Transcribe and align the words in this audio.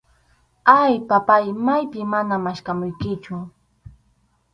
Ay, 0.81 0.93
papáy, 1.11 1.47
maypim 1.65 2.07
mana 2.13 2.35
maskhamuykichu. 2.45 3.35